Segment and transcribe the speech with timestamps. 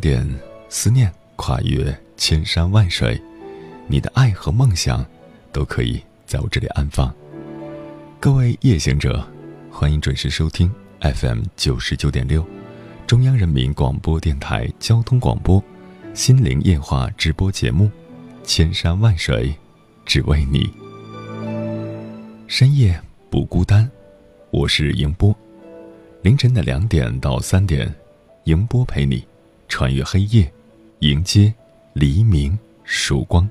[0.00, 0.26] 点，
[0.70, 3.20] 思念跨越千山万水，
[3.86, 5.04] 你的爱和梦想
[5.52, 7.14] 都可以在我这里安放。
[8.18, 9.22] 各位夜行者，
[9.70, 12.44] 欢迎准时收听 FM 九十九点六，
[13.06, 15.60] 中央人民广播电台交通广播
[16.14, 17.84] 《心灵夜话》直播节目
[18.42, 19.54] 《千山万水
[20.06, 20.64] 只为你》，
[22.48, 23.88] 深夜不孤单。
[24.50, 25.36] 我是迎波，
[26.22, 27.94] 凌晨的两点到三点，
[28.44, 29.29] 迎波陪你。
[29.70, 30.52] 穿越黑夜，
[30.98, 31.54] 迎接
[31.92, 33.48] 黎明曙光。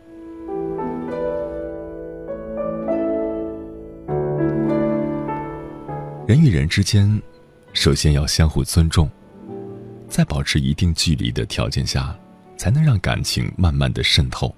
[6.28, 7.20] 人与人之间，
[7.72, 9.10] 首先要相互尊重，
[10.10, 12.14] 在保持一定距离的条件下，
[12.58, 14.54] 才能让感情慢慢的渗透，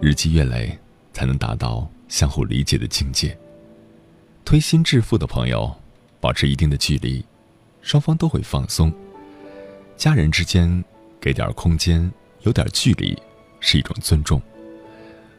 [0.00, 0.78] 日积月累，
[1.12, 3.36] 才能达到相互理解的境界。
[4.44, 5.74] 推心置腹的朋友，
[6.20, 7.22] 保持一定的距离，
[7.82, 8.90] 双方都会放松。
[10.00, 10.82] 家人之间，
[11.20, 12.10] 给点空间，
[12.44, 13.14] 有点距离，
[13.60, 14.40] 是一种尊重；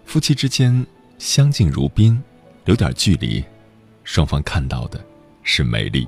[0.06, 0.86] 夫妻之间，
[1.18, 2.22] 相敬如宾，
[2.66, 3.44] 留点距离，
[4.04, 5.04] 双方看到的
[5.42, 6.08] 是美丽。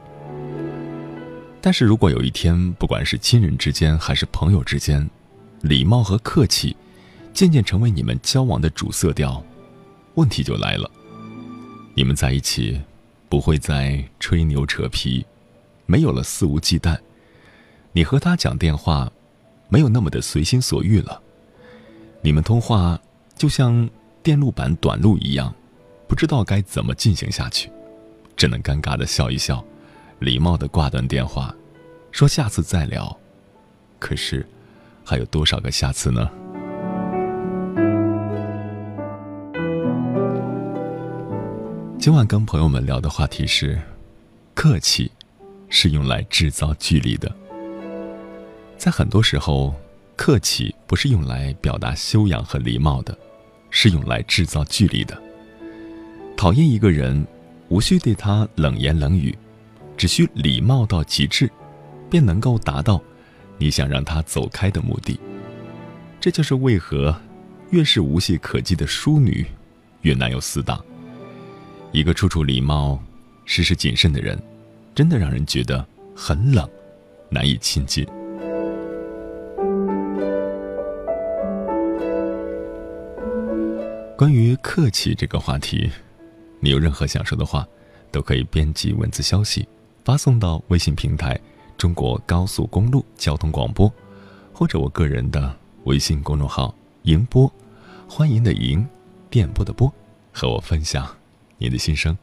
[1.61, 5.09] 但是如果有一天，不管是亲人之间还是朋友之间，
[5.61, 6.77] 礼貌和客气
[7.33, 9.43] 渐渐成为你们交往的主色调，
[10.13, 10.87] 问题就来了。
[11.95, 12.79] 你们在一起，
[13.29, 15.25] 不会再吹牛扯皮，
[15.87, 16.95] 没有了肆无忌惮。
[17.95, 19.11] 你和他讲电话，
[19.69, 21.21] 没有那么的随心所欲了。
[22.21, 22.99] 你们通话
[23.35, 23.87] 就像
[24.23, 25.53] 电路板短路一样，
[26.07, 27.69] 不知道该怎么进行下去，
[28.35, 29.63] 只能尴尬的笑一笑，
[30.17, 31.53] 礼貌的挂断电话，
[32.11, 33.15] 说下次再聊。
[33.99, 34.43] 可是，
[35.05, 36.27] 还有多少个下次呢？
[41.99, 43.79] 今晚跟朋友们聊的话题是：
[44.55, 45.11] 客气
[45.69, 47.31] 是用来制造距离的。
[48.83, 49.73] 在很多时候，
[50.17, 53.17] 客气不是用来表达修养和礼貌的，
[53.69, 55.17] 是用来制造距离的。
[56.35, 57.25] 讨厌一个人，
[57.69, 59.33] 无需对他冷言冷语，
[59.95, 61.49] 只需礼貌到极致，
[62.09, 63.01] 便能够达到
[63.57, 65.17] 你想让他走开的目的。
[66.19, 67.17] 这就是为何
[67.69, 69.45] 越是无懈可击的淑女，
[70.01, 70.83] 越难有死党。
[71.93, 73.01] 一个处处礼貌、
[73.45, 74.37] 时时谨慎的人，
[74.93, 76.69] 真的让人觉得很冷，
[77.29, 78.05] 难以亲近。
[84.23, 85.91] 关于客气这个话题，
[86.61, 87.67] 你有任何想说的话，
[88.09, 89.67] 都可以编辑文字消息
[90.05, 91.37] 发送到微信平台
[91.77, 93.91] “中国高速公路交通广播”，
[94.55, 95.53] 或者我个人的
[95.83, 96.73] 微信公众号
[97.03, 97.51] “迎波”，
[98.07, 98.87] 欢迎的迎，
[99.29, 99.91] 电波的波，
[100.31, 101.05] 和我分享
[101.57, 102.17] 你的心声。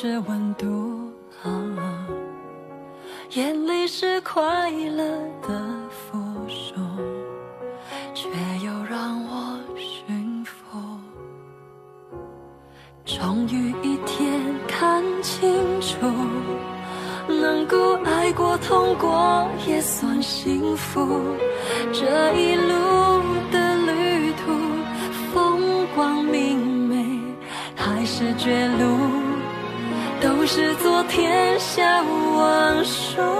[0.00, 1.10] 是温度，
[3.30, 5.04] 眼里是快乐
[5.42, 5.60] 的
[5.90, 6.16] 附
[6.46, 6.76] 属，
[8.14, 8.28] 却
[8.64, 10.54] 又让我驯服。
[13.04, 15.50] 终于一天看清
[15.80, 16.06] 楚，
[17.26, 21.04] 能够爱过、痛过，也算幸福。
[21.92, 22.67] 这一路
[32.88, 33.37] 手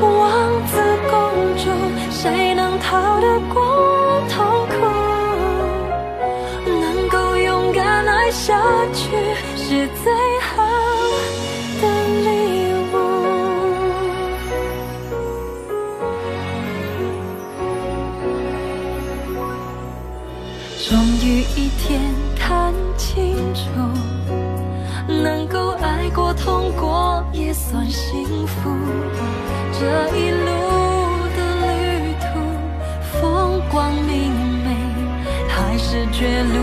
[0.00, 0.72] 王子
[1.10, 1.12] 公
[1.56, 1.64] 主，
[2.10, 4.36] 谁能逃得过痛
[4.68, 4.74] 苦？
[6.66, 8.60] 能够勇敢爱下
[8.92, 9.16] 去，
[9.56, 10.12] 是最
[36.22, 36.54] 绝路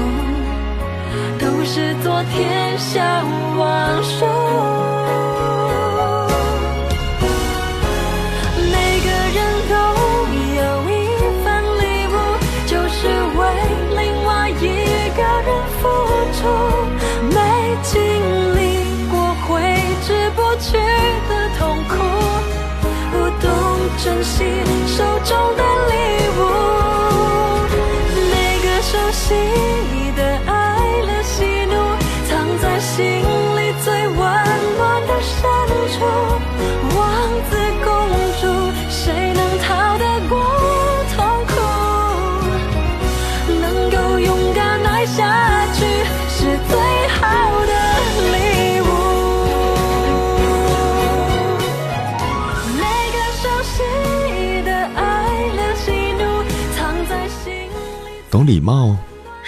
[1.37, 3.03] 都是昨天相
[3.57, 4.25] 忘树
[8.71, 9.75] 每个人都
[10.55, 10.95] 有一
[11.43, 11.45] 份
[11.81, 12.15] 礼物
[12.67, 12.99] 就是
[13.35, 13.39] 为
[13.97, 14.61] 另外一
[15.17, 15.49] 个人
[15.81, 15.83] 付
[16.37, 16.39] 出
[17.35, 17.37] 没
[17.83, 17.99] 经
[18.55, 18.57] 历
[19.11, 19.13] 过
[19.43, 19.59] 挥
[20.07, 20.07] 之
[20.37, 20.77] 不去
[21.27, 21.93] 的痛苦
[23.11, 23.49] 不懂
[23.97, 24.37] 珍惜
[24.87, 25.93] 手中的礼
[26.39, 26.78] 物
[29.39, 29.47] 每个熟
[29.89, 30.51] 悉的爱
[31.07, 31.73] 乐喜怒，
[32.27, 34.17] 藏在心里最温
[34.77, 35.37] 暖的深
[35.93, 35.97] 处。
[36.95, 36.99] 王
[37.49, 37.51] 子
[37.83, 37.87] 公
[38.41, 38.43] 主，
[38.89, 40.33] 谁能逃得过
[41.15, 41.51] 痛苦？
[43.61, 45.17] 能够勇敢爱下
[45.73, 45.79] 去，
[46.29, 46.37] 是
[46.69, 46.77] 最
[47.07, 47.19] 好
[47.65, 47.71] 的
[48.33, 48.35] 礼
[48.81, 48.85] 物。
[52.77, 52.83] 每
[53.13, 53.77] 个熟悉
[54.63, 54.99] 的爱
[55.55, 56.21] 乐喜怒，
[56.75, 56.77] 藏
[57.07, 57.69] 在心里。
[58.29, 58.95] 懂礼貌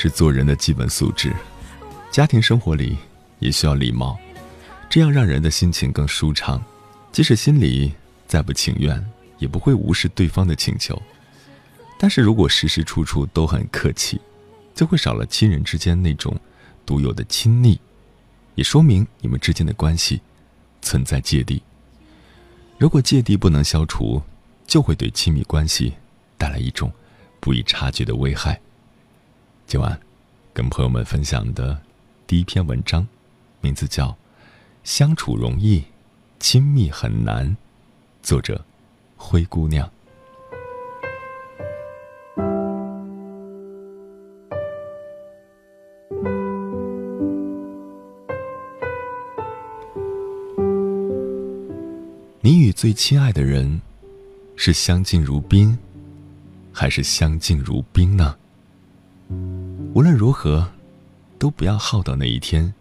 [0.01, 1.31] 是做人的基本素质，
[2.09, 2.97] 家庭生活里
[3.37, 4.17] 也需要礼貌，
[4.89, 6.59] 这样让人的心情更舒畅。
[7.11, 7.93] 即使心里
[8.27, 8.99] 再不情愿，
[9.37, 10.99] 也不会无视对方的请求。
[11.99, 14.19] 但是如果时时处处都很客气，
[14.73, 16.35] 就会少了亲人之间那种
[16.83, 17.79] 独有的亲昵，
[18.55, 20.19] 也说明你们之间的关系
[20.81, 21.61] 存在芥蒂。
[22.79, 24.19] 如果芥蒂不能消除，
[24.65, 25.93] 就会对亲密关系
[26.39, 26.91] 带来一种
[27.39, 28.59] 不易察觉的危害。
[29.71, 29.97] 今晚
[30.53, 31.81] 跟朋友们分享的
[32.27, 33.07] 第一篇文章，
[33.61, 34.09] 名字叫
[34.83, 35.81] 《相处容易，
[36.41, 37.47] 亲密很难》，
[38.21, 38.65] 作者
[39.15, 39.89] 灰姑娘。
[52.41, 53.81] 你与最亲爱的人
[54.57, 55.79] 是相敬如宾，
[56.73, 58.35] 还是相敬如宾呢？
[59.93, 60.65] 无论如何，
[61.37, 62.73] 都不要耗到那一天，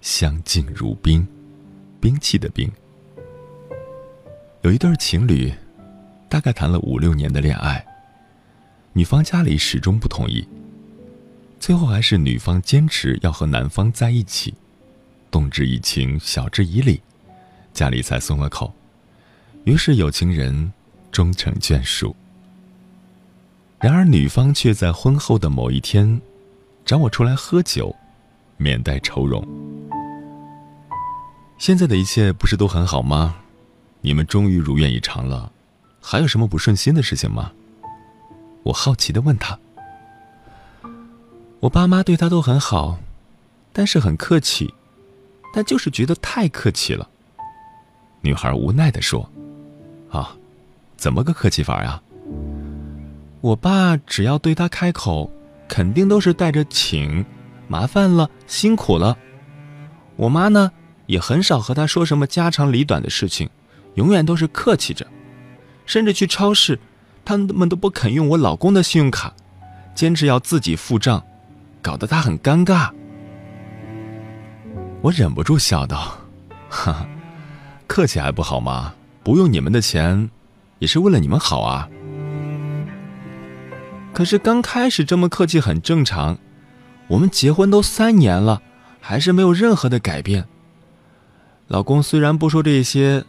[0.00, 1.26] 相敬如宾，
[2.00, 2.70] 兵器的兵。
[4.62, 5.52] 有一对情侣，
[6.28, 7.84] 大概谈了五六年的恋爱，
[8.92, 10.46] 女方家里始终不同意，
[11.58, 14.54] 最后还是女方坚持要和男方在一起，
[15.32, 17.02] 动之以情，晓之以理，
[17.72, 18.72] 家里才松了口。
[19.64, 20.72] 于是有情人
[21.10, 22.14] 终成眷属。
[23.80, 26.20] 然而女方却在婚后的某一天，
[26.86, 27.92] 找我出来喝酒，
[28.56, 29.44] 面带愁容。
[31.58, 33.34] 现在的一切不是都很好吗？
[34.02, 35.50] 你们终于如愿以偿了，
[36.00, 37.50] 还有什么不顺心的事情吗？
[38.62, 39.58] 我好奇的问他。
[41.58, 43.00] 我爸妈对他都很好，
[43.72, 44.72] 但是很客气，
[45.52, 47.08] 但就是觉得太客气了。
[48.20, 49.28] 女孩无奈的说。
[50.08, 50.36] 啊，
[50.96, 52.00] 怎么个客气法呀？
[53.40, 55.28] 我爸只要对他开口，
[55.68, 57.24] 肯定都是带着请，
[57.68, 59.16] 麻烦了，辛苦了。
[60.16, 60.72] 我妈呢，
[61.06, 63.50] 也很少和他说什么家长里短的事情，
[63.94, 65.06] 永远都是客气着。
[65.84, 66.78] 甚至去超市，
[67.24, 69.32] 他们都不肯用我老公的信用卡，
[69.94, 71.22] 坚持要自己付账，
[71.80, 72.90] 搞得他很尴尬。
[75.02, 76.18] 我忍不住笑道
[76.68, 77.08] ：“哈哈，
[77.86, 80.30] 客气还不好吗？”不用你们的钱，
[80.78, 81.88] 也是为了你们好啊。
[84.16, 86.38] 可是刚开始这么客气很正常，
[87.06, 88.62] 我们结婚都三年了，
[88.98, 90.48] 还是没有任何的改变。
[91.68, 93.22] 老公虽然不说这些，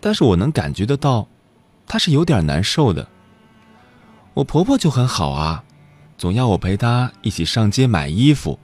[0.00, 1.28] 但是我能感觉得到，
[1.86, 3.06] 他是有点难受的。
[4.34, 5.62] 我婆婆就很好啊，
[6.18, 8.58] 总要我陪她一起上街买衣服。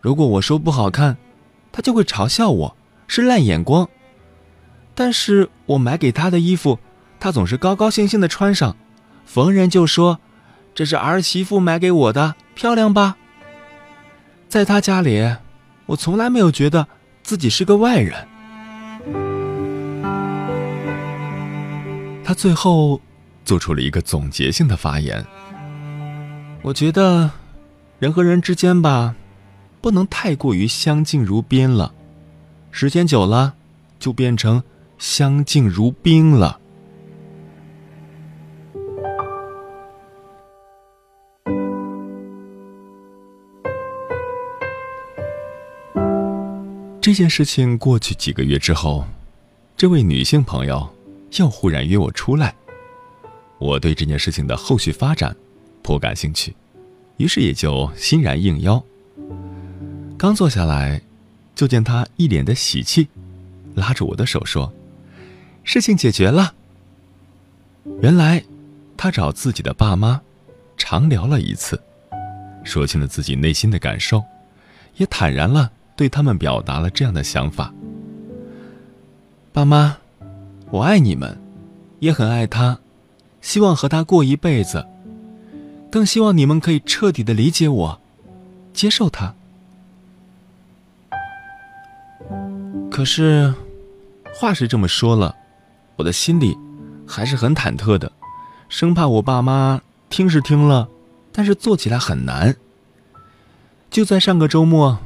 [0.00, 1.16] 如果我说不好看，
[1.70, 2.76] 她就会嘲笑我
[3.06, 3.88] 是烂眼光。
[4.96, 6.80] 但是我买给她的衣服，
[7.20, 8.76] 她总是高高兴兴的穿上，
[9.24, 10.18] 逢人就说
[10.78, 13.16] ：“这是儿媳妇买给我的，漂亮吧？”
[14.48, 15.28] 在他家里，
[15.86, 16.86] 我从来没有觉得
[17.24, 18.14] 自己是个外人。
[22.22, 23.00] 他最后
[23.44, 25.26] 做出了一个总结性的发言。
[26.62, 27.28] 我觉得，
[27.98, 29.16] 人和人之间吧，
[29.80, 31.92] 不能太过于相敬如宾了，
[32.70, 33.54] 时间久了，
[33.98, 34.62] 就变成
[34.96, 36.60] 相敬如宾了。
[47.08, 49.02] 这件事情过去几个月之后，
[49.78, 50.94] 这位女性朋友
[51.38, 52.54] 又忽然约我出来。
[53.56, 55.34] 我对这件事情的后续发展
[55.82, 56.54] 颇感兴趣，
[57.16, 58.84] 于是也就欣然应邀。
[60.18, 61.00] 刚坐下来，
[61.54, 63.08] 就见她一脸的喜气，
[63.74, 64.70] 拉着我的手说
[65.64, 66.52] ：“事情解决了。”
[68.02, 68.44] 原来，
[68.98, 70.20] 她找自己的爸妈
[70.76, 71.82] 长聊了一次，
[72.64, 74.22] 说清了自己内心的感受，
[74.98, 75.72] 也坦然了。
[75.98, 77.74] 对他们表达了这样的想法
[79.52, 79.96] ：“爸妈，
[80.70, 81.36] 我爱你们，
[81.98, 82.78] 也很爱他，
[83.40, 84.86] 希望和他过一辈子。
[85.90, 88.00] 更希望你们可以彻底的理解我，
[88.72, 89.34] 接受他。
[92.88, 93.52] 可是，
[94.32, 95.34] 话是这么说了，
[95.96, 96.56] 我的心里
[97.08, 98.12] 还是很忐忑的，
[98.68, 100.88] 生怕我爸妈听是听了，
[101.32, 102.54] 但是做起来很难。
[103.90, 104.96] 就在上个周末。”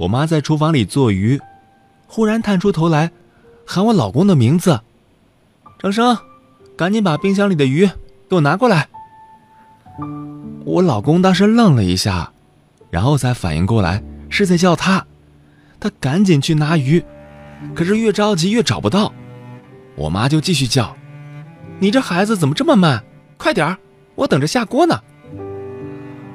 [0.00, 1.38] 我妈在厨房里做鱼，
[2.06, 3.10] 忽然探出头来，
[3.66, 4.80] 喊我老公的名字
[5.78, 6.16] ：“张生，
[6.74, 7.86] 赶紧把冰箱里的鱼
[8.26, 8.88] 给我拿过来。”
[10.64, 12.32] 我老公当时愣了一下，
[12.88, 15.04] 然后才反应过来是在叫他，
[15.78, 17.04] 他赶紧去拿鱼，
[17.74, 19.12] 可是越着急越找不到，
[19.96, 20.96] 我妈就继续叫
[21.78, 23.04] ：“你这孩子怎么这么慢？
[23.36, 23.76] 快点儿，
[24.14, 24.98] 我等着下锅呢。”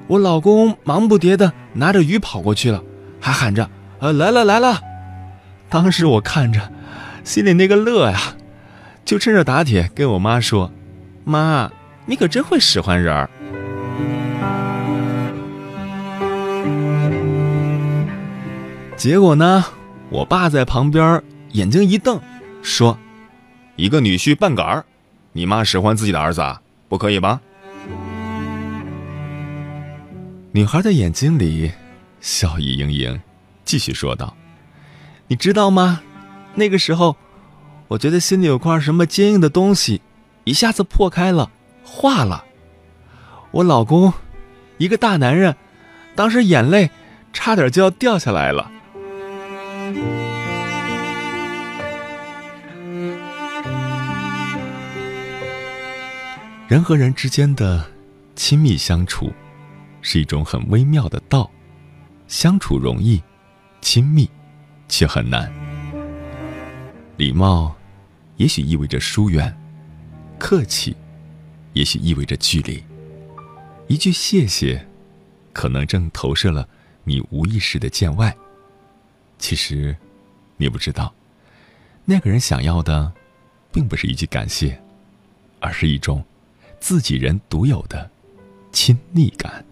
[0.05, 2.84] 我老公忙不迭的拿着鱼跑过去了。
[3.25, 3.67] 还喊着
[3.98, 4.79] ：“呃，来了来了！”
[5.67, 6.72] 当时我看着，
[7.24, 8.20] 心里那个乐呀，
[9.03, 10.72] 就趁热打铁跟我妈说
[11.25, 11.72] ：“妈，
[12.05, 13.27] 你可真会使唤人儿。”
[18.96, 19.65] 结果呢，
[20.12, 21.20] 我爸在旁边
[21.53, 22.22] 眼睛一瞪，
[22.62, 22.96] 说
[23.75, 24.86] ：“一个女婿半杆儿，
[25.32, 26.44] 你妈使唤自己的儿子，
[26.88, 27.41] 不可以吧？”
[30.53, 31.72] 女孩的眼睛里。
[32.25, 33.22] 笑意盈盈，
[33.65, 34.36] 继续说道
[35.29, 36.01] ：“你知道吗？
[36.55, 37.15] 那个时候，
[37.89, 40.01] 我觉得心里有块什么坚硬的东西，
[40.44, 41.51] 一下子破开了，
[41.84, 42.44] 化了。
[43.51, 44.12] 我老公，
[44.79, 45.55] 一个大男人，
[46.15, 46.89] 当时眼泪
[47.32, 48.72] 差点就要掉下来了。
[56.67, 57.86] 人和人之间的
[58.36, 59.32] 亲密相处，
[60.01, 61.48] 是一种很微妙的道。”
[62.27, 63.22] 相处容易，
[63.82, 64.29] 亲密
[64.88, 65.51] 却很难。
[67.17, 67.75] 礼貌，
[68.38, 69.50] 也许意味着疏远；
[70.38, 70.96] 客气，
[71.74, 72.84] 也许意味着距离。
[73.88, 74.86] 一句谢谢，
[75.53, 76.67] 可能正投射了
[77.03, 78.36] 你无意识的见外。
[79.38, 79.96] 其实，
[80.58, 81.13] 你不知道，
[82.05, 83.12] 那个人想要的，
[83.72, 84.82] 并不是一句感谢，
[85.60, 86.24] 而是一种
[86.79, 88.10] 自己人独有的
[88.72, 89.64] 亲昵感。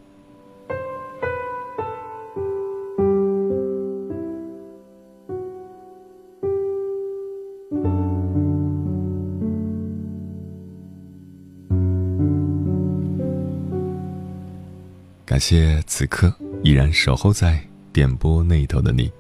[15.34, 16.32] 感谢此刻
[16.64, 17.60] 依然守候在
[17.92, 19.12] 电波那头的你，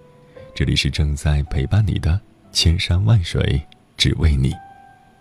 [0.53, 3.60] 这里是正在陪伴你的千山万水
[3.98, 4.53] 只为你，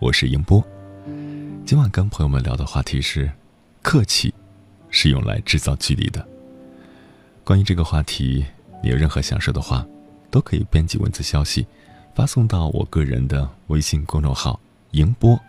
[0.01, 0.63] 我是英波。
[1.65, 3.33] 今晚跟朋友们聊的话题是：
[3.81, 4.35] 客气
[4.91, 6.29] 是用来制造距离的。
[7.43, 8.45] 关于这个话题，
[8.83, 9.87] 你有任何想说的话，
[10.31, 11.67] 都可以编辑文字消息
[12.15, 14.61] 发送到我个人的微信公众号
[14.93, 15.41] “迎波”，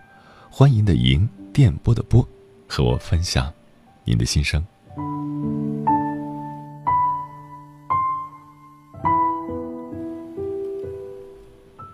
[0.49, 2.25] 欢迎的迎，电波的波，
[2.65, 3.53] 和我分享
[4.05, 4.65] 您的心声。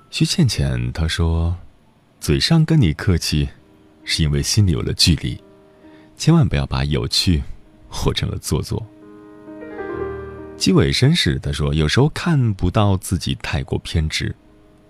[0.09, 1.55] 徐倩倩她说
[2.19, 3.47] ：“嘴上跟你客气，
[4.03, 5.41] 是因为心里有了距离，
[6.17, 7.41] 千万不要把有趣
[7.87, 8.85] 活成了做作。”
[10.57, 14.35] 基伟绅士他说：“有时候看不到自己太过偏执，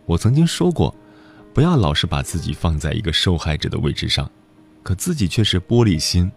[0.07, 0.95] 我曾经说过，
[1.53, 4.31] 不要老是把自己放在一个受害者的位置上，
[4.81, 6.31] 可自己却是玻璃心。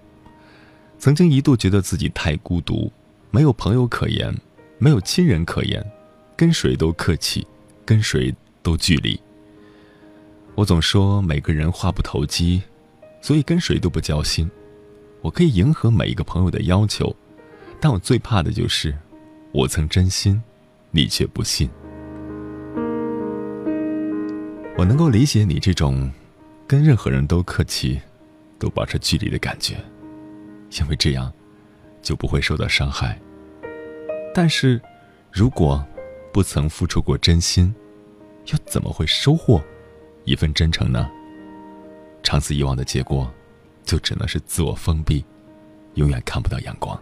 [1.03, 2.89] 曾经一度觉得自己太孤独，
[3.33, 4.33] 没有朋友可言，
[4.79, 5.85] 没有亲人可言，
[6.37, 7.45] 跟谁都客气，
[7.85, 8.33] 跟谁
[8.63, 9.21] 都距离。
[10.55, 12.63] 我总说每个人话不投机，
[13.21, 14.49] 所以跟谁都不交心。
[15.23, 17.13] 我可以迎合每一个朋友的要求，
[17.81, 18.97] 但我最怕的就是
[19.51, 20.41] 我曾真心，
[20.93, 21.69] 你却不信。
[24.79, 26.09] 我能够理解你这种
[26.65, 28.01] 跟任何人都客气、
[28.57, 29.77] 都保持距离的感觉，
[30.79, 31.33] 因为这样
[32.01, 33.19] 就不会受到伤害。
[34.35, 34.81] 但是，
[35.31, 35.85] 如果
[36.33, 37.75] 不曾付出过真心，
[38.47, 39.63] 又怎么会收获
[40.25, 41.11] 一份真诚呢？
[42.23, 43.31] 长此以往的结果，
[43.85, 45.25] 就只能是自我封闭，
[45.95, 46.99] 永远看不到阳光。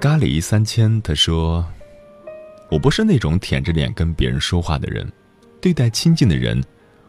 [0.00, 1.64] 咖喱三千他说
[2.72, 5.06] ：“我不是那种舔着脸跟别人说话的人，
[5.60, 6.60] 对待亲近的人，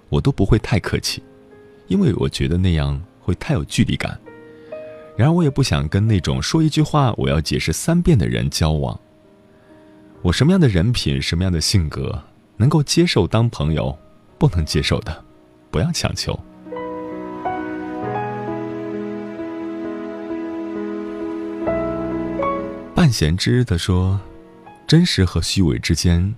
[0.09, 1.23] 我都不会太客气，
[1.91, 4.17] 因为我觉得那样会太有距离感。”
[5.17, 8.97] 然而，我也不想跟那种说一句话我要解释三遍的人交往。
[10.21, 12.23] 我什么样的人品、什么样的性格，
[12.55, 13.95] 能够接受当朋友，
[14.37, 15.21] 不能接受的，
[15.69, 16.39] 不要强求。
[22.95, 24.17] 半闲之的说
[24.87, 26.33] ：“真实和虚伪之间，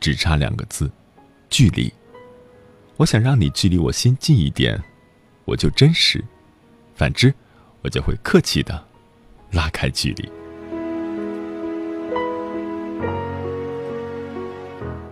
[0.00, 0.90] 只差两个字，
[1.48, 1.92] 距离。
[2.96, 4.82] 我想让你距离我心近一点，
[5.46, 6.20] 我就真实；
[6.94, 7.32] 反之。”
[7.82, 8.84] 我就会客气的
[9.52, 10.28] 拉开距离。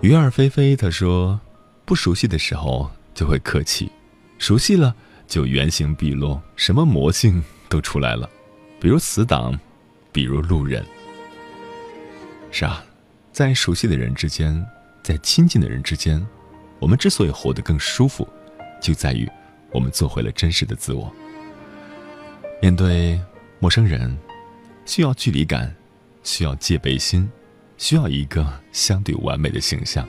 [0.00, 1.38] 鱼儿飞飞他说
[1.86, 3.92] ：“不熟悉的时候就会客气，
[4.38, 4.92] 熟悉了
[5.28, 8.28] 就原形毕露，什么魔性都出来了，
[8.80, 9.56] 比如死党，
[10.10, 10.84] 比如路人。”
[12.50, 12.84] 是啊，
[13.30, 14.66] 在熟悉的人之间，
[15.00, 16.26] 在亲近的人之间，
[16.80, 18.28] 我们之所以活得更舒服，
[18.82, 19.30] 就在于
[19.74, 21.12] 我们做回了真实的自我。
[22.62, 23.20] 面对
[23.58, 24.16] 陌生人，
[24.86, 25.74] 需要距离感，
[26.22, 27.28] 需要戒备心，
[27.76, 30.08] 需要一个相对完美的形象。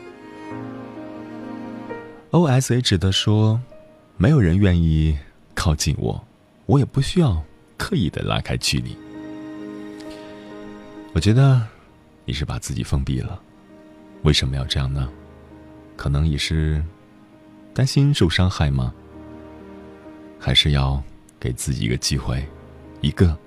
[2.29, 3.59] O S H 的说
[4.17, 5.17] ：“没有人愿意
[5.53, 6.23] 靠近我，
[6.67, 7.43] 我也不需要
[7.75, 8.95] 刻意的拉开距离。”
[11.13, 11.65] 我觉得
[12.25, 13.41] 你是把自己封闭了，
[14.23, 15.09] 为什么要这样呢？
[15.95, 16.83] 可能也是
[17.73, 18.93] 担心受伤害吗？
[20.39, 21.03] 还是要？
[21.37, 22.43] 给自己一个机会，
[23.01, 23.37] 一个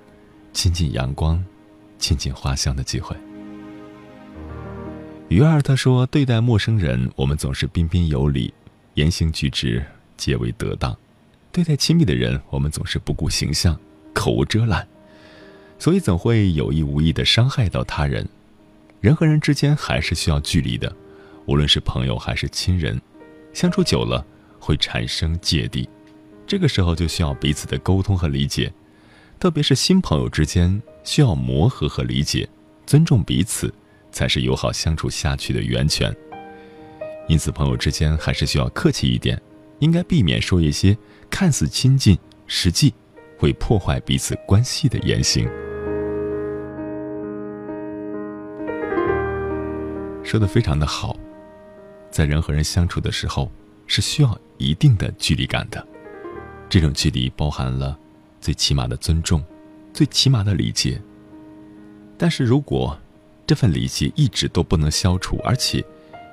[0.53, 1.43] 亲近阳光、
[1.97, 3.13] 亲近花香的机会。
[5.27, 8.53] 鱼儿他说：“对待陌生人，我们总是彬彬有礼，
[8.93, 9.83] 言行举止
[10.15, 10.93] 皆为得当；
[11.51, 13.77] 对待亲密的人，我们总是不顾形象，
[14.13, 14.87] 口无遮拦，
[15.77, 18.25] 所以总会有意无意的伤害到他人。
[19.01, 20.95] 人和人之间还是需要距离的，
[21.47, 23.01] 无论是朋友还是亲人，
[23.51, 24.25] 相处久了
[24.57, 25.89] 会产生芥蒂。”
[26.49, 28.73] 这个时候就需要彼此的沟通和理解，
[29.39, 32.49] 特别是新朋友之间需要磨合和理解，
[32.87, 33.71] 尊重彼此
[34.11, 36.11] 才是友好相处下去的源泉。
[37.27, 39.39] 因此，朋友之间还是需要客气一点，
[39.77, 40.97] 应该避免说一些
[41.29, 42.95] 看似亲近，实际
[43.37, 45.47] 会破坏彼此关系的言行。
[50.23, 51.15] 说的非常的好，
[52.09, 53.51] 在人和人相处的时候，
[53.85, 55.87] 是需要一定的距离感的。
[56.69, 57.97] 这种距离包含了
[58.39, 59.43] 最起码的尊重，
[59.91, 61.01] 最起码的理解。
[62.15, 62.97] 但是如果
[63.47, 65.83] 这份理解一直都不能消除，而且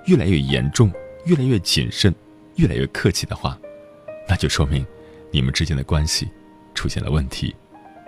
[0.05, 0.92] 越来越严重、
[1.25, 2.14] 越来越谨慎、
[2.57, 3.59] 越来越客气的话，
[4.29, 4.85] 那就说明
[5.31, 6.29] 你们之间的关系
[6.75, 7.55] 出现了问题，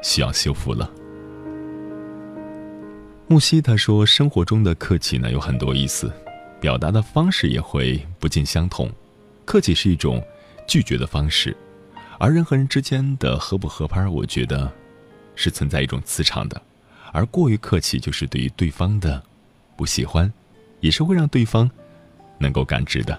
[0.03, 0.91] 需要修复了。
[3.27, 6.13] 木西他说：“生活中的客气呢有很多意思，
[6.61, 8.91] 表达的方式也会不尽相同。
[9.47, 10.23] 客气是一种
[10.67, 11.57] 拒绝的方式。”
[12.19, 14.71] 而人和人之间的合不合拍，我觉得
[15.37, 16.61] 是存在一种磁场的，
[17.13, 19.23] 而过于客气就是对于对方的
[19.77, 20.33] 不喜欢，
[20.81, 21.71] 也是会让对方
[22.39, 23.19] 能够感知的。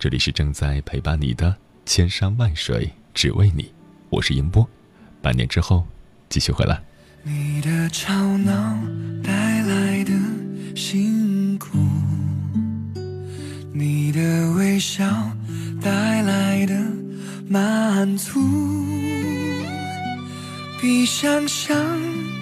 [0.00, 1.54] 这里是正在陪伴你的
[1.86, 3.72] 千山万水只为你，
[4.10, 4.68] 我是英波，
[5.22, 5.86] 半年之后
[6.28, 6.82] 继续回来。
[7.22, 8.52] 你的吵闹
[9.22, 10.12] 带来的
[10.74, 11.78] 辛苦，
[13.72, 15.04] 你的微笑
[15.80, 17.03] 带来的。
[17.46, 18.40] 满足，
[20.80, 21.76] 比想象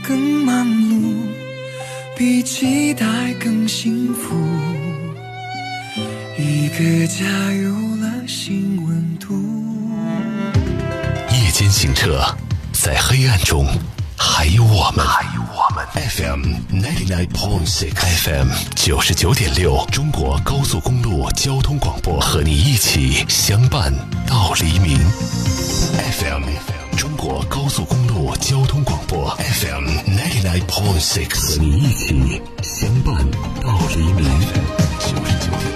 [0.06, 1.14] 更忙碌，
[2.16, 4.34] 比期待更幸福。
[6.38, 9.34] 一个家有了新温度。
[11.30, 12.24] 夜间行车，
[12.72, 13.66] 在黑暗中
[14.24, 15.04] 还有我们。
[15.04, 15.84] 还有我们。
[16.08, 23.92] FM ninety nine point six，FM 九十九点六，中国高速公路交通广播，和你一起相伴
[24.24, 24.96] 到黎明。
[26.20, 26.44] FM。
[26.96, 33.28] 中国高速公路交通广播 FM ninety nine point six，和你一起相伴
[33.60, 34.22] 到黎明。
[35.00, 35.66] 九十九点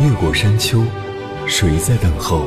[0.00, 0.08] 六。
[0.08, 0.82] 越过山丘，
[1.46, 2.46] 谁在等候？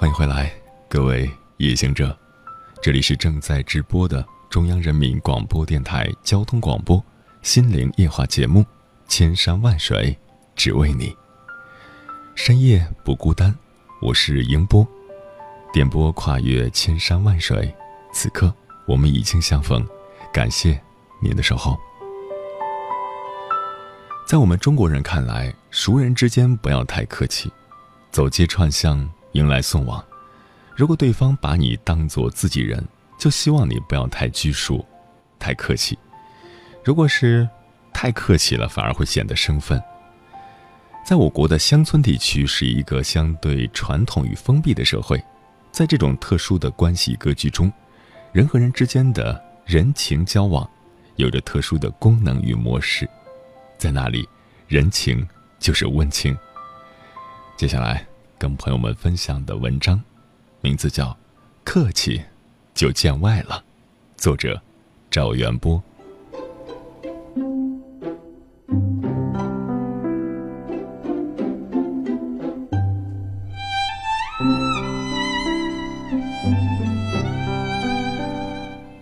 [0.00, 0.48] 欢迎回来，
[0.88, 2.16] 各位夜行者，
[2.80, 6.98] 这里是正在直播的中央人民广播电台交通广播
[7.42, 8.60] 《心灵夜话》节目，
[9.08, 10.16] 《千山万水
[10.54, 11.06] 只为你》，
[12.36, 13.52] 深夜不孤单，
[14.00, 14.86] 我是迎波，
[15.72, 17.74] 电波跨越千山万水，
[18.12, 18.54] 此刻
[18.86, 19.84] 我们已经相逢，
[20.32, 20.80] 感谢
[21.20, 21.76] 您的守候。
[24.28, 27.50] 在我们中国人看来，熟人之间不要太客气，
[28.12, 29.10] 走街串巷。
[29.32, 30.04] 迎来送往，
[30.74, 32.82] 如果对方把你当做自己人，
[33.18, 34.84] 就希望你不要太拘束、
[35.38, 35.98] 太客气。
[36.84, 37.48] 如果是
[37.92, 39.82] 太客气了，反而会显得生分。
[41.04, 45.22] 在我国的乡村地区，是一个相对传统与封闭的社会，
[45.72, 47.72] 在这种特殊的关系格局中，
[48.32, 50.68] 人和人之间的人情交往，
[51.16, 53.08] 有着特殊的功能与模式。
[53.76, 54.28] 在那里，
[54.66, 55.26] 人情
[55.58, 56.36] 就是温情。
[57.56, 58.06] 接下来。
[58.38, 60.00] 跟朋友们分享的文章，
[60.60, 61.06] 名字叫
[61.64, 62.22] 《客气
[62.72, 63.64] 就见外了》，
[64.22, 64.62] 作者
[65.10, 65.82] 赵元波。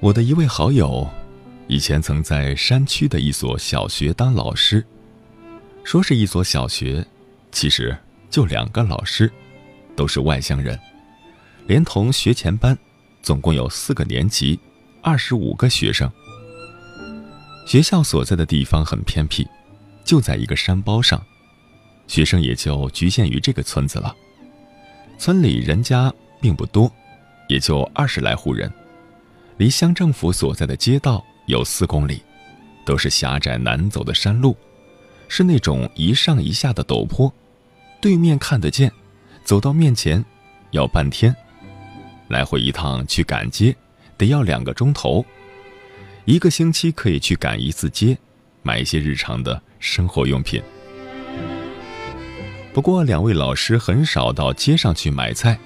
[0.00, 1.06] 我的一位好友，
[1.66, 4.82] 以前曾在山区的一所小学当老师，
[5.84, 7.06] 说是一所小学，
[7.52, 7.94] 其实。
[8.30, 9.32] 就两个老师，
[9.94, 10.78] 都是外乡人，
[11.66, 12.76] 连同学前班，
[13.22, 14.58] 总共有四个年级，
[15.02, 16.10] 二十五个学生。
[17.66, 19.46] 学校所在的地方很偏僻，
[20.04, 21.20] 就在一个山包上，
[22.06, 24.14] 学生也就局限于这个村子了。
[25.18, 26.92] 村里人家并不多，
[27.48, 28.70] 也就二十来户人，
[29.56, 32.22] 离乡政府所在的街道有四公里，
[32.84, 34.56] 都是狭窄难走的山路，
[35.26, 37.32] 是那种一上一下的陡坡。
[38.00, 38.92] 对面看得见，
[39.44, 40.24] 走到面前
[40.70, 41.34] 要半天，
[42.28, 43.74] 来回一趟去赶街
[44.16, 45.24] 得要两个钟头，
[46.24, 48.16] 一个星期可以去赶一次街，
[48.62, 50.62] 买一些日常的生活用品。
[52.72, 55.58] 不过两位老师很少到街上去买菜，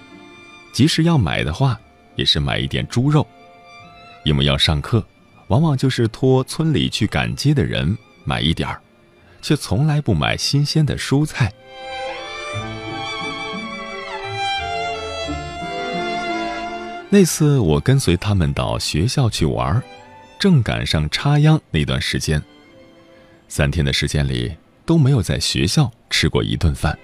[0.72, 1.78] 即使要买的话，
[2.14, 3.26] 也是买一点猪肉，
[4.24, 5.04] 因为要上课，
[5.48, 8.80] 往往就是托村里去赶街的人买一点儿，
[9.42, 11.52] 却从来不买新鲜的蔬菜。
[17.12, 19.82] 那次我跟随他们到学校去玩，
[20.38, 22.40] 正赶上插秧那段时间。
[23.48, 24.54] 三天的时间里
[24.86, 26.96] 都没有在学校吃过一顿饭。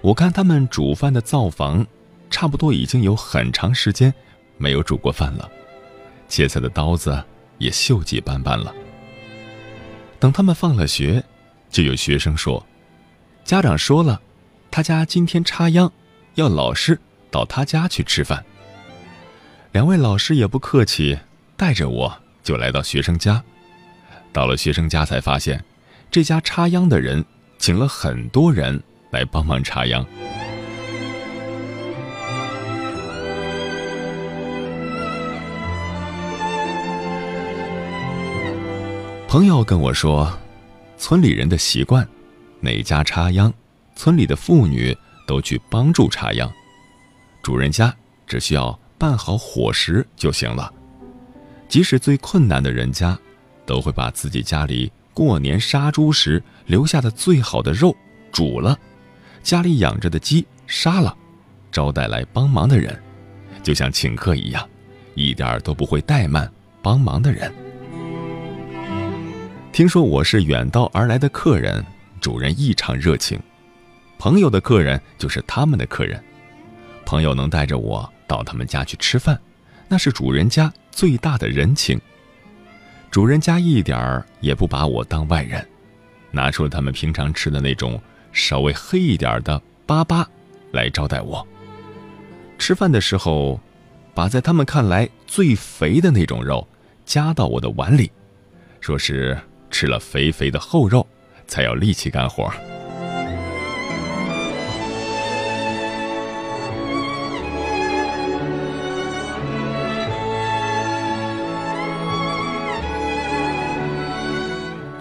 [0.00, 1.86] 我看他们煮饭的灶房，
[2.30, 4.12] 差不多已经有很长时间
[4.56, 5.50] 没有煮过饭了，
[6.26, 7.22] 切菜的刀子
[7.58, 8.74] 也锈迹斑斑了。
[10.18, 11.22] 等他们放了学，
[11.68, 12.66] 就有学生说
[13.44, 14.22] ：“家长说了，
[14.70, 15.92] 他家今天插秧，
[16.36, 16.98] 要老师
[17.30, 18.42] 到他家去吃饭。”
[19.74, 21.18] 两位老师也不客气，
[21.56, 23.42] 带着我就来到学生家。
[24.32, 25.64] 到了学生家才发现，
[26.12, 27.24] 这家插秧的人
[27.58, 30.06] 请了很多人来帮忙插秧。
[39.26, 40.32] 朋友跟我说，
[40.96, 42.06] 村里人的习惯，
[42.60, 43.52] 哪家插秧，
[43.96, 46.48] 村里的妇女都去帮助插秧，
[47.42, 47.92] 主人家
[48.24, 48.78] 只需要。
[48.96, 50.72] 办好伙食就行了，
[51.68, 53.18] 即使最困难的人家，
[53.66, 57.94] 都会把自己家里过年杀猪时留下的最好的肉
[58.32, 58.78] 煮了，
[59.42, 61.16] 家里养着的鸡杀了，
[61.70, 62.98] 招待来帮忙的人，
[63.62, 64.68] 就像请客一样，
[65.14, 66.50] 一点儿都不会怠慢
[66.82, 67.52] 帮忙的人。
[69.72, 71.84] 听说我是远道而来的客人，
[72.20, 73.38] 主人异常热情，
[74.18, 76.22] 朋友的客人就是他们的客人，
[77.04, 78.08] 朋友能带着我。
[78.26, 79.38] 到他们家去吃饭，
[79.88, 82.00] 那是主人家最大的人情。
[83.10, 85.64] 主人家一点儿也不把我当外人，
[86.30, 88.00] 拿出了他们平常吃的那种
[88.32, 90.26] 稍微黑一点的粑粑
[90.72, 91.46] 来招待我。
[92.58, 93.60] 吃饭的时候，
[94.14, 96.66] 把在他们看来最肥的那种肉
[97.04, 98.10] 夹到我的碗里，
[98.80, 99.38] 说是
[99.70, 101.06] 吃了肥肥的厚肉
[101.46, 102.52] 才有力气干活。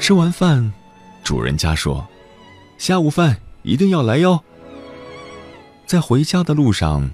[0.04, 0.74] 吃完饭，
[1.24, 2.06] 主人家说
[2.78, 4.44] ：“下午饭一定要来哟。”
[5.88, 7.10] 在回家的路上，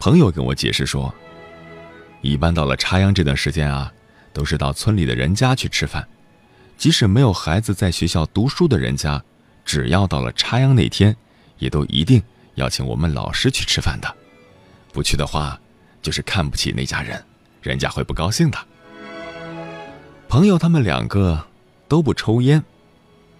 [0.00, 1.14] 朋友跟我解释说
[2.22, 3.92] ：“一般到了插秧这段时间啊，
[4.32, 6.04] 都是到村里的人家去吃饭。
[6.76, 9.22] 即使没有孩子在学校读书的人家，
[9.64, 11.16] 只要到了插秧那天，
[11.58, 12.20] 也都一定
[12.56, 14.12] 要请我们老师去吃饭的。
[14.92, 15.56] 不去的话，
[16.02, 17.24] 就是看不起那家人，
[17.62, 18.58] 人家会不高兴的。”
[20.28, 21.46] 朋友他们两个。
[21.88, 22.62] 都不抽烟，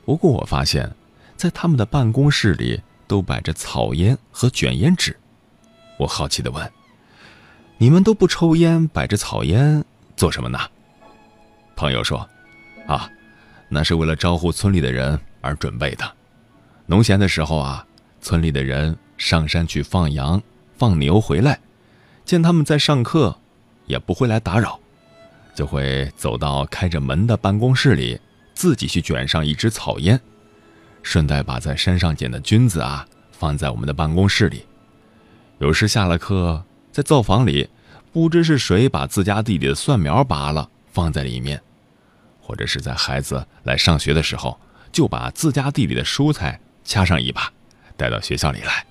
[0.05, 0.91] 不过我发现，
[1.37, 5.17] 在他们的办公室里都摆着草烟和卷烟纸。
[5.99, 6.73] 我好奇的问
[7.79, 9.85] ：“你们都不抽烟，摆着草烟
[10.17, 10.59] 做什么呢？”
[11.75, 12.29] 朋友说
[12.87, 13.11] ：“啊，
[13.69, 16.05] 那是为了招呼村里的人而准备的。
[16.87, 17.87] 农闲的时候啊，
[18.21, 20.41] 村里的人上山去放羊、
[20.77, 21.59] 放牛回来，
[22.25, 23.37] 见他们在上课，
[23.87, 24.79] 也不会来打扰，
[25.55, 28.21] 就会走到开着门的办公室里。”
[28.55, 30.21] 自己去卷上一支草烟，
[31.03, 34.65] 顺带把在山上捡的菌子啊放在我们的办公室里。
[35.59, 37.69] 有时下了课，在灶房里，
[38.13, 41.61] 不知是谁把自家地里的蒜苗拔了放在里面，
[42.41, 44.59] 或者是在孩子来上学的时候，
[44.93, 47.53] 就把自家地里的蔬菜掐上一把，
[47.97, 48.87] 带到学校里来。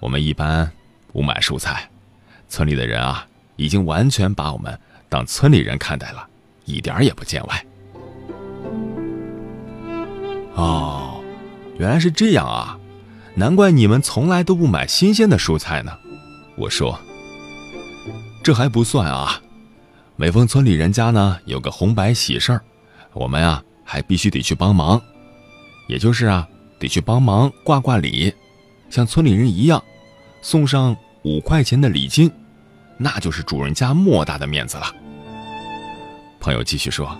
[0.00, 0.70] 我们一般
[1.12, 1.90] 不买蔬菜，
[2.48, 6.28] 村里的人啊已经完全把我们当村里人看待了，
[6.64, 7.64] 一点也不见外。
[10.58, 11.22] 哦，
[11.78, 12.76] 原来是这样啊，
[13.36, 15.96] 难怪你们从来都不买新鲜的蔬菜呢。
[16.56, 16.98] 我说，
[18.42, 19.40] 这还不算啊，
[20.16, 22.60] 每逢村里人家呢有个红白喜事儿，
[23.12, 25.00] 我们呀还必须得去帮忙，
[25.86, 26.48] 也就是啊
[26.80, 28.34] 得去帮忙挂挂礼，
[28.90, 29.80] 像村里人一样，
[30.42, 32.28] 送上五块钱的礼金，
[32.96, 34.92] 那就是主人家莫大的面子了。
[36.40, 37.16] 朋友继续说，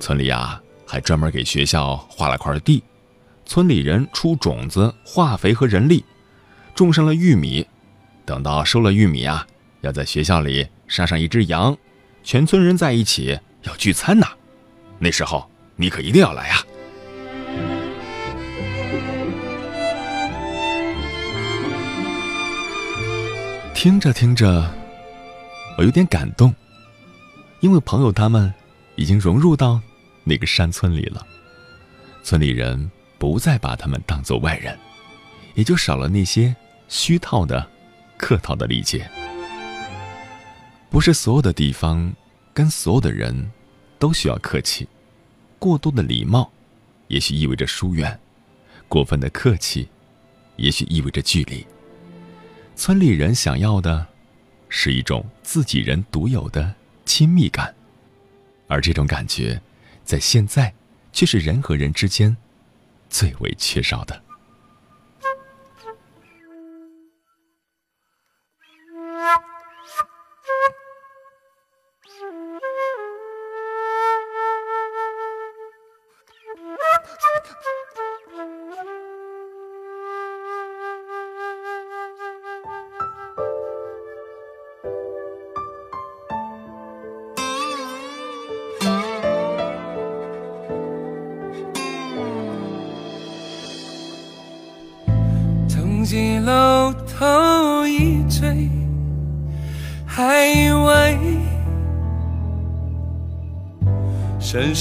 [0.00, 0.58] 村里啊。
[0.92, 2.84] 还专门给学校划了块地，
[3.46, 6.04] 村里人出种子、化肥和人力，
[6.74, 7.66] 种上了玉米。
[8.26, 9.46] 等到收了玉米啊，
[9.80, 11.74] 要在学校里杀上一只羊，
[12.22, 14.26] 全村人在一起要聚餐呢。
[14.98, 16.62] 那时候你可一定要来呀！
[23.72, 24.70] 听着听着，
[25.78, 26.54] 我有点感动，
[27.60, 28.52] 因为朋友他们
[28.96, 29.80] 已经融入到。
[30.24, 31.26] 那个山村里了，
[32.22, 34.78] 村里人不再把他们当做外人，
[35.54, 36.54] 也就少了那些
[36.88, 37.68] 虚套的、
[38.16, 39.08] 客套的理解。
[40.90, 42.12] 不是所有的地方
[42.52, 43.50] 跟所有的人
[43.98, 44.86] 都需要客气，
[45.58, 46.50] 过多的礼貌，
[47.08, 48.10] 也许意味着疏远；
[48.88, 49.88] 过分的客气，
[50.56, 51.66] 也许意味着距离。
[52.76, 54.06] 村里人想要的，
[54.68, 57.74] 是一种自己人独有的亲密感，
[58.68, 59.60] 而这种感觉。
[60.12, 60.74] 在现在，
[61.10, 62.36] 却是人和人之间
[63.08, 64.22] 最为缺少的。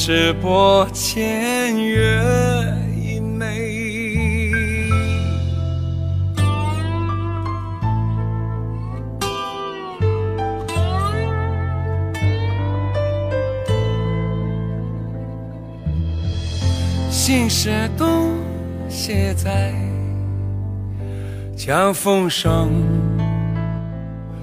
[0.04, 2.20] 世破千月
[2.98, 4.50] 一枚。
[17.12, 18.08] 心事都
[18.90, 19.72] 写在。
[21.56, 22.72] 江风声，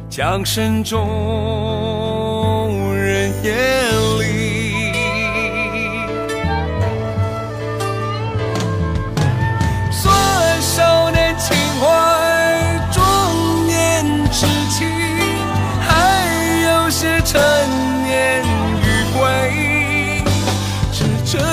[0.09, 1.01] 江声中
[2.94, 3.88] 人烟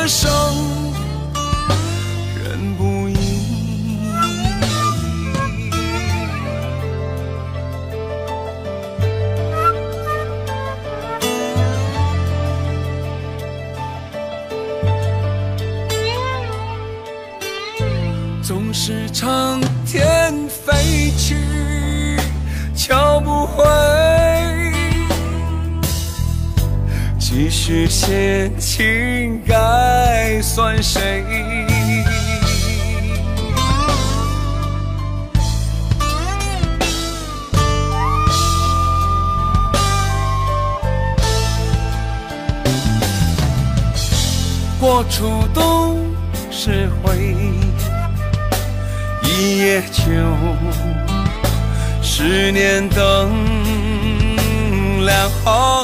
[0.08, 0.30] 生
[2.36, 3.16] 人不易
[18.44, 21.36] 总是长天飞去
[22.76, 23.66] 敲不回。
[27.38, 29.85] 继续写情感
[30.42, 31.24] 算谁？
[44.80, 45.98] 过初冬
[46.52, 47.36] 是灰，
[49.24, 50.04] 一夜秋，
[52.04, 53.32] 十年灯
[55.04, 55.84] 两红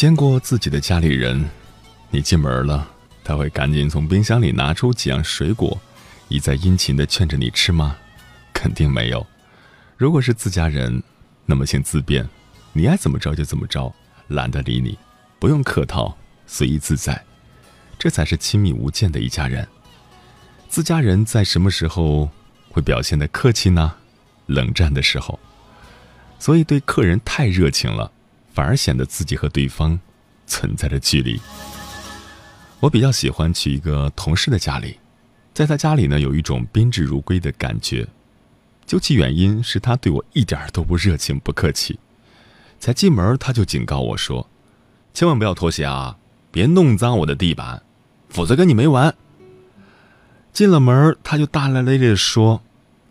[0.00, 1.44] 见过自己的家里人，
[2.08, 2.88] 你进门了，
[3.22, 5.78] 他会赶紧从冰箱里拿出几样水果，
[6.28, 7.98] 一再殷勤的劝着你吃吗？
[8.54, 9.26] 肯定没有。
[9.98, 11.02] 如果是自家人，
[11.44, 12.26] 那么请自便，
[12.72, 13.94] 你爱怎么着就怎么着，
[14.28, 14.98] 懒得理你，
[15.38, 17.22] 不用客套，随意自在，
[17.98, 19.68] 这才是亲密无间的一家人。
[20.70, 22.30] 自家人在什么时候
[22.70, 23.96] 会表现的客气呢？
[24.46, 25.38] 冷战的时候。
[26.38, 28.10] 所以对客人太热情了。
[28.52, 29.98] 反而显得自己和对方
[30.46, 31.40] 存在着距离。
[32.80, 34.98] 我比较喜欢去一个同事的家里，
[35.52, 38.08] 在他家里呢，有一种宾至如归的感觉。
[38.86, 41.98] 究其原因，是他对我一点都不热情、不客气。
[42.80, 44.48] 才进门，他就警告我说
[45.14, 46.16] ：“千万不要脱鞋啊，
[46.50, 47.82] 别弄脏我的地板，
[48.30, 49.14] 否则跟你没完。”
[50.52, 52.62] 进了门，他就大咧咧地说：“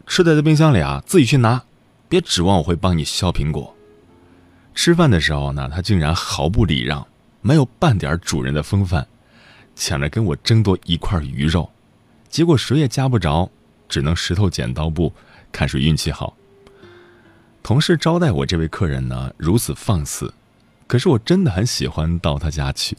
[0.05, 1.63] 吃的在冰箱里啊，自己去拿，
[2.09, 3.73] 别指望我会帮你削苹果。”
[4.81, 7.05] 吃饭的时候呢，他竟然毫不礼让，
[7.41, 9.05] 没有半点主人的风范，
[9.75, 11.69] 抢着跟我争夺一块鱼肉，
[12.29, 13.51] 结果谁也夹不着，
[13.89, 15.11] 只能石头剪刀布，
[15.51, 16.33] 看谁运气好。
[17.61, 20.33] 同事招待我这位客人呢，如此放肆，
[20.87, 22.97] 可是我真的很喜欢到他家去，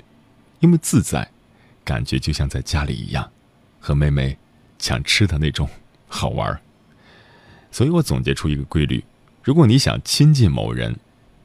[0.58, 1.30] 因为自在，
[1.82, 3.26] 感觉就像在家里一样，
[3.80, 4.36] 和妹妹
[4.78, 5.66] 抢吃的那种
[6.08, 6.60] 好玩。
[7.72, 9.02] 所以我总结出一个规律：
[9.42, 10.94] 如果你想亲近某人，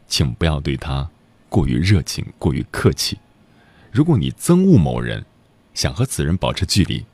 [0.08, 1.10] 请不要对他
[1.50, 3.18] 过于热情、过于客气。
[3.92, 5.26] 如果你憎恶某人，
[5.74, 7.06] 想和此人保持距离，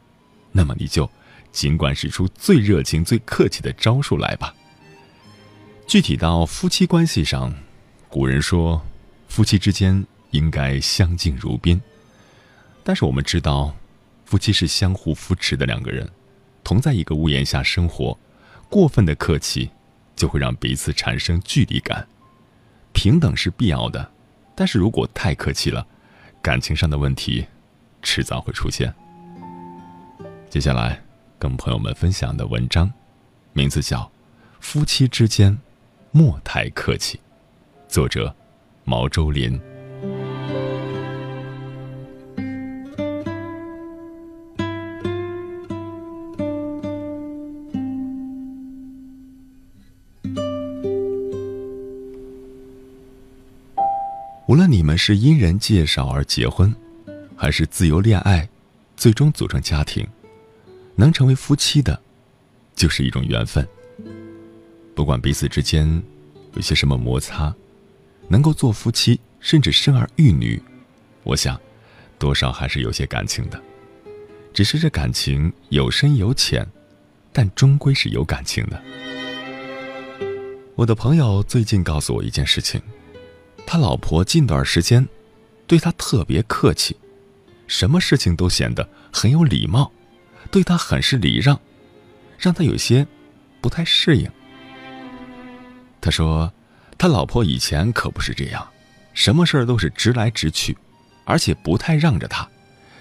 [0.51, 1.09] 那么你就
[1.51, 4.55] 尽管使出最热情、最客气的招数来吧。
[5.87, 7.53] 具体到夫妻关系上，
[8.07, 8.81] 古人说，
[9.27, 11.81] 夫妻之间应该相敬如宾。
[12.83, 13.75] 但是我们知道，
[14.25, 16.09] 夫妻是相互扶持的两个人，
[16.63, 18.17] 同在一个屋檐下生活，
[18.69, 19.69] 过分的客气
[20.15, 22.07] 就会让彼此产生距离感。
[22.93, 24.11] 平等是必要的，
[24.55, 25.85] 但是如果太客气了，
[26.41, 27.45] 感情上的问题
[28.01, 28.93] 迟早会出现。
[30.49, 31.01] 接下来
[31.39, 32.91] 跟朋友们分享的文章，
[33.53, 33.99] 名字叫
[34.59, 35.57] 《夫妻之间
[36.11, 37.17] 莫太客气》，
[37.87, 38.35] 作者
[38.83, 39.70] 毛周林。
[55.03, 56.71] 是因人介绍而结婚，
[57.35, 58.47] 还是自由恋爱，
[58.95, 60.07] 最终组成家庭，
[60.95, 61.99] 能成为夫妻的，
[62.75, 63.67] 就是一种缘分。
[64.93, 66.03] 不管彼此之间
[66.53, 67.51] 有些什么摩擦，
[68.27, 70.61] 能够做夫妻，甚至生儿育女，
[71.23, 71.59] 我想，
[72.19, 73.59] 多少还是有些感情的。
[74.53, 76.63] 只是这感情有深有浅，
[77.33, 78.79] 但终归是有感情的。
[80.75, 82.79] 我的朋友最近告诉我一件事情。
[83.71, 85.07] 他老婆近段时间
[85.65, 86.93] 对他特别客气，
[87.67, 89.89] 什么事情都显得很有礼貌，
[90.51, 91.57] 对他很是礼让，
[92.37, 93.07] 让他有些
[93.61, 94.29] 不太适应。
[96.01, 96.51] 他说，
[96.97, 98.67] 他老婆以前可不是这样，
[99.13, 100.77] 什么事儿都是直来直去，
[101.23, 102.45] 而且不太让着他，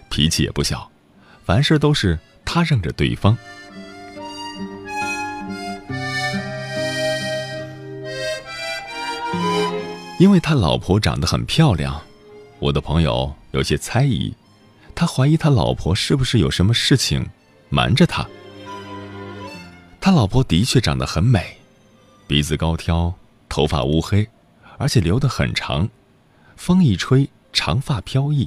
[0.09, 0.89] 脾气也不小，
[1.45, 3.37] 凡事都是他让着对方。
[10.21, 11.99] 因为他老婆长得很漂亮，
[12.59, 14.35] 我的朋友有些猜疑。
[14.95, 17.27] 他怀疑他老婆是不是有什么事情
[17.71, 18.29] 瞒着他。
[19.99, 21.57] 他老婆的确长得很美，
[22.27, 23.15] 鼻子高挑，
[23.49, 24.29] 头发乌黑，
[24.77, 25.89] 而且留得很长，
[26.55, 28.47] 风一吹长发飘逸，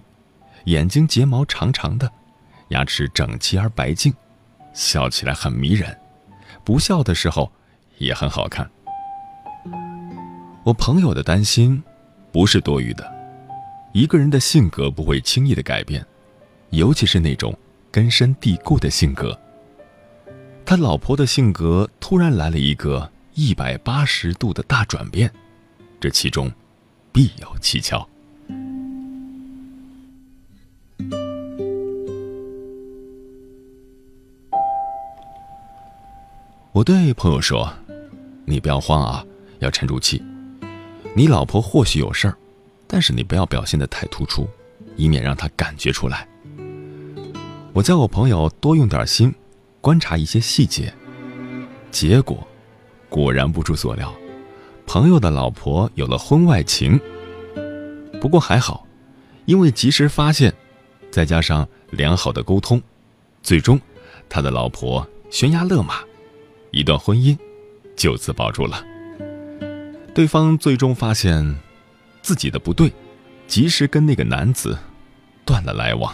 [0.66, 2.12] 眼睛睫毛长长的，
[2.68, 4.14] 牙齿整齐而白净，
[4.76, 5.98] 笑起来很迷人，
[6.64, 7.52] 不笑的时候
[7.98, 8.70] 也很好看。
[10.66, 11.84] 我朋友的担心
[12.32, 13.06] 不是多余的，
[13.92, 16.06] 一个人的性格不会轻易的改变。
[16.70, 17.54] 尤其是那种
[17.92, 19.38] 根深蒂固的性格，
[20.66, 25.30] 他老婆的性格突然来了一个一百八十度的大转变，
[26.00, 26.50] 这其中
[27.12, 28.08] 必有蹊跷。
[36.72, 37.72] 我对朋友说
[38.46, 39.24] ：“你不要慌啊，
[39.60, 40.24] 要沉住气。
[41.16, 42.38] 你老婆或许有事儿，
[42.88, 44.48] 但是你不要表现的太突出，
[44.96, 46.28] 以免让她感觉出来。”
[47.74, 49.34] 我叫我朋友多用点心，
[49.82, 50.94] 观察一些细节。
[51.92, 52.48] 结果，
[53.10, 54.14] 果然不出所料，
[54.86, 57.00] 朋友的老婆有了婚外情。
[58.20, 58.88] 不过还好，
[59.46, 60.54] 因为及时发现，
[61.12, 62.82] 再加上良好的沟通，
[63.42, 63.80] 最终，
[64.30, 65.96] 他的老婆悬崖勒马，
[66.72, 67.38] 一段婚姻
[67.96, 68.84] 就此保住了。
[70.14, 71.56] 对方最终发现
[72.22, 72.94] 自己的不对，
[73.48, 74.78] 及时跟那个男子
[75.44, 76.14] 断了来往。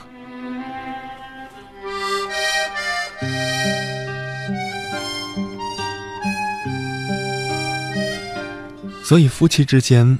[9.03, 10.17] 所以，夫妻之间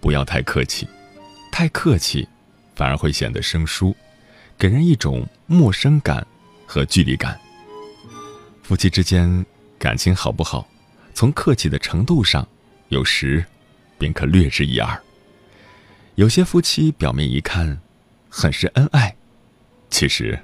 [0.00, 0.88] 不要太客气，
[1.52, 2.26] 太客气
[2.74, 3.94] 反而会显得生疏，
[4.58, 6.26] 给人一种陌生感
[6.66, 7.38] 和距离感。
[8.62, 9.44] 夫妻之间
[9.78, 10.66] 感情好不好，
[11.14, 12.48] 从客气的程度上，
[12.90, 13.44] 有时
[13.98, 15.00] 便可略知一二。
[16.16, 17.80] 有些夫妻表面一看
[18.28, 19.16] 很是恩爱，
[19.88, 20.38] 其实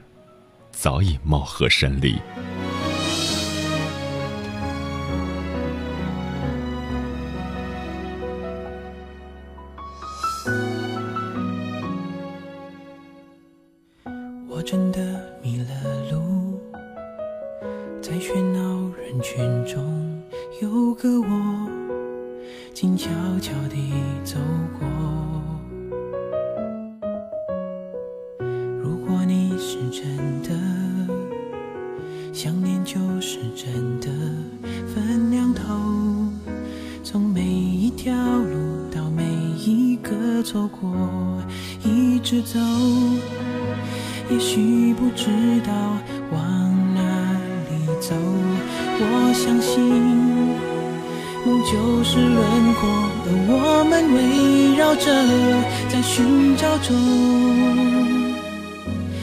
[0.71, 2.17] 早已貌合神离。
[44.29, 45.27] 也许不知
[45.65, 45.73] 道
[46.33, 46.41] 往
[46.95, 47.01] 哪
[47.71, 48.15] 里走，
[48.99, 49.79] 我相信
[51.45, 52.89] 梦就是轮廓，
[53.25, 55.05] 而我们围绕着
[55.89, 56.93] 在寻找中，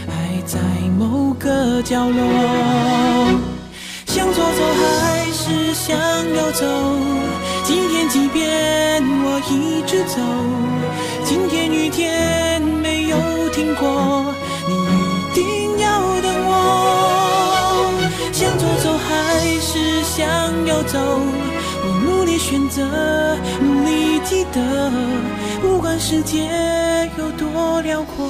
[0.07, 0.57] 爱在
[0.97, 2.21] 某个角落。
[4.05, 4.63] 向左走
[5.01, 5.97] 还是向
[6.33, 6.65] 右走？
[7.65, 10.15] 今天即便我一直走，
[11.25, 13.17] 今天雨天没有
[13.49, 14.33] 停过。
[15.33, 16.51] 定要等我
[18.31, 19.09] 向左走还
[19.59, 20.21] 是向
[20.65, 20.99] 右走？
[21.85, 22.81] 我努力选择
[23.59, 24.91] 你记得
[25.61, 26.47] 不管世界
[27.17, 28.25] 有多辽阔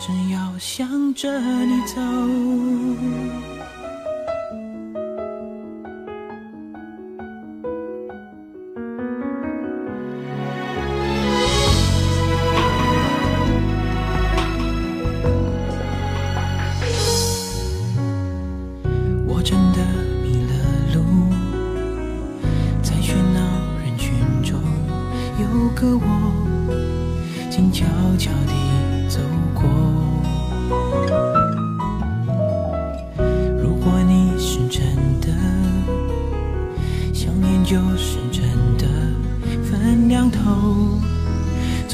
[0.00, 1.96] 只要向着你走。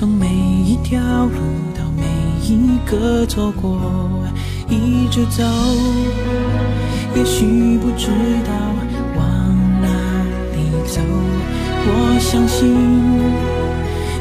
[0.03, 1.38] 从每一条路
[1.78, 2.03] 到每
[2.44, 3.78] 一个错过，
[4.68, 5.44] 一直走，
[7.14, 8.09] 也许不知
[8.44, 8.50] 道
[9.16, 9.22] 往
[9.80, 9.86] 哪
[10.57, 11.00] 里走。
[11.86, 12.68] 我相信，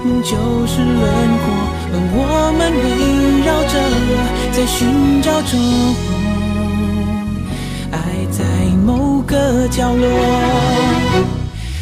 [0.05, 1.01] 梦就是轮
[1.41, 1.49] 廓，
[1.93, 3.73] 而我们围绕着，
[4.51, 5.57] 在寻找中，
[7.91, 7.97] 爱
[8.29, 8.45] 在
[8.85, 10.05] 某个角落。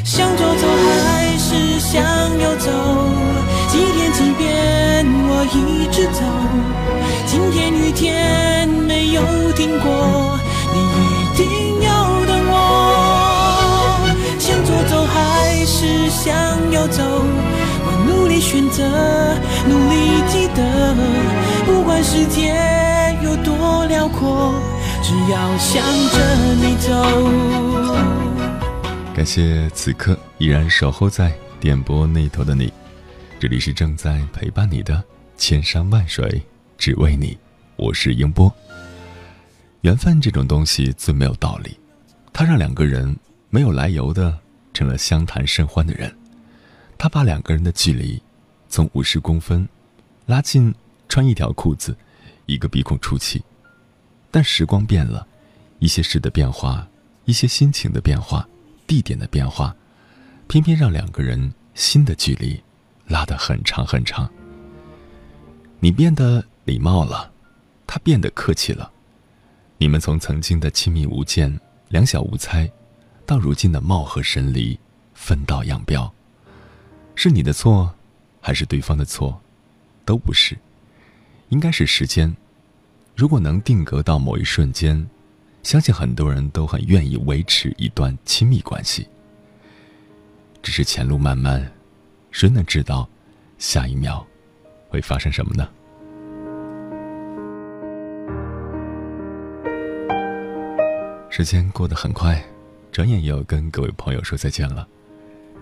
[0.06, 2.02] 向左走还是向
[2.40, 2.72] 右走？
[3.70, 6.22] 几天几遍我一直走。
[7.28, 10.40] 今天雨天没有停过，
[10.74, 11.08] 你一
[11.38, 12.56] 定要等我。
[14.40, 16.34] 向左走还是向
[16.72, 17.04] 右走？
[17.86, 18.84] 我努力选择，
[19.68, 19.94] 努力
[20.28, 20.96] 记得，
[21.66, 22.56] 不管世界
[23.24, 24.52] 有多辽阔，
[25.04, 26.18] 只要向着
[26.56, 26.90] 你走。
[29.16, 32.74] 感谢此刻依然守候在电波那头的你，
[33.40, 35.02] 这里是正在陪伴你的
[35.38, 36.46] 千山万水，
[36.78, 37.38] 只为你。
[37.78, 38.54] 我是英波。
[39.80, 41.80] 缘分这种东西最没有道理，
[42.34, 43.18] 它让两个人
[43.50, 44.38] 没有来由的
[44.74, 46.14] 成了相谈甚欢的人，
[46.98, 48.22] 它把两个人的距离
[48.68, 49.66] 从五十公分
[50.26, 50.76] 拉近
[51.08, 51.96] 穿一条裤子，
[52.46, 53.42] 一个鼻孔出气。
[54.30, 55.26] 但时光变了，
[55.80, 56.86] 一些事的变化，
[57.24, 58.46] 一些心情的变化，
[58.86, 59.74] 地点的变化，
[60.50, 62.62] 偏偏让两个人心的距离
[63.10, 64.32] 拉得很长很长。
[65.82, 67.34] 你变得礼貌了。
[67.92, 68.92] 他变得客气了，
[69.80, 72.72] 你们从曾经的亲密无间、两小无猜，
[73.26, 74.80] 到如今的貌合神离、
[75.16, 76.14] 分道扬镳，
[77.16, 77.92] 是你的错，
[78.40, 79.42] 还是对方的错？
[80.06, 80.56] 都不是，
[81.48, 82.38] 应该是时间。
[83.16, 85.10] 如果能定格到某一瞬间，
[85.64, 89.08] 相信很多人都很愿意维持一段亲密关系。
[90.62, 91.72] 只是前路漫漫，
[92.32, 93.08] 谁能知道
[93.58, 94.26] 下一秒
[94.88, 95.68] 会发生什么呢？
[101.30, 102.44] 时间过得很快，
[102.92, 104.88] 转眼又要跟各位朋友说再见了。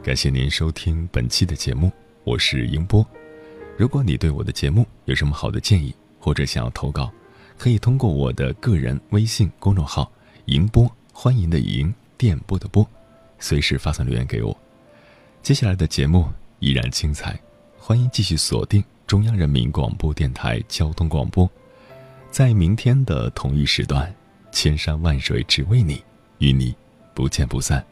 [0.03, 1.91] 感谢您收听本期的节目，
[2.24, 3.05] 我是英波。
[3.78, 7.11] 如果你对我的节目有什么好的建议，或者想要投稿，
[7.57, 10.11] 可以通过我的个人微信公众号
[10.45, 12.88] “银波”，欢迎的迎，电波的波，
[13.39, 14.55] 随时发送留言给我。
[15.43, 16.28] 接下来的节目
[16.59, 17.39] 依然精彩，
[17.77, 21.49] 欢迎继续锁定中央人民广播电台交通广播，
[22.31, 24.13] 在明天的同一时段。
[24.51, 26.01] 千山万水只为你，
[26.39, 26.75] 与你
[27.13, 27.85] 不见不散。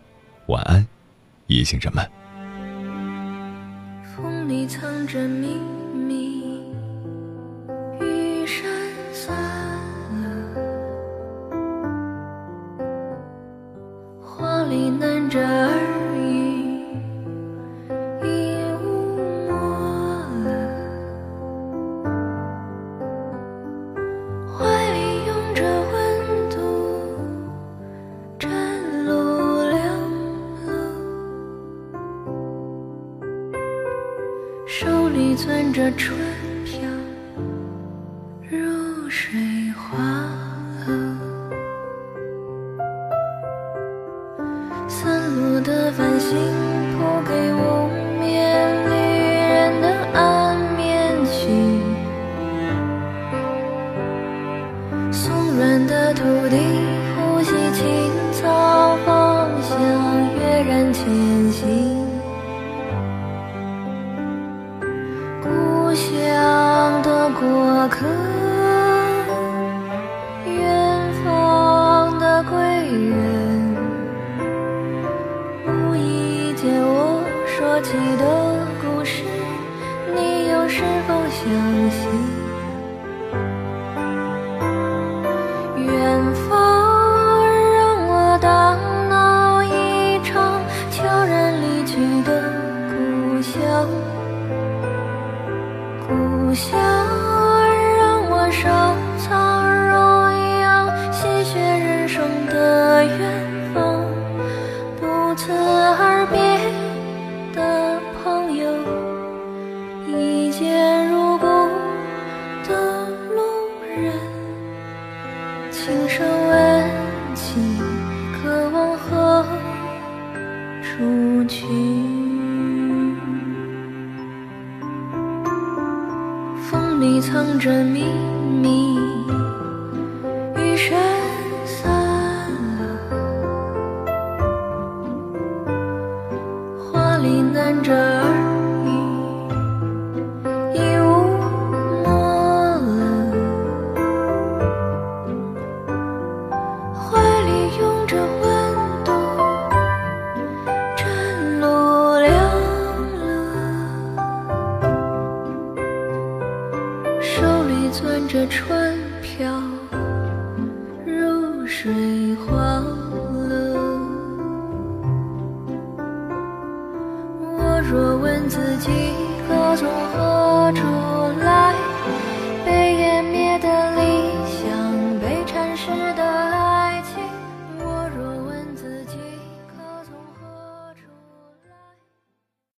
[0.47, 0.87] 晚安，
[1.47, 2.09] 夜行人们。
[4.15, 5.57] 风里藏着秘